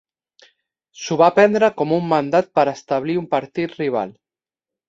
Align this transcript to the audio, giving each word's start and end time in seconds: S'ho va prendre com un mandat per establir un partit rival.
S'ho 1.01 1.17
va 1.23 1.27
prendre 1.35 1.69
com 1.81 1.93
un 1.99 2.09
mandat 2.13 2.51
per 2.61 2.67
establir 2.75 3.19
un 3.25 3.31
partit 3.37 3.81
rival. 3.83 4.19